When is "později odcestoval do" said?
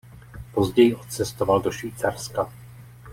0.51-1.71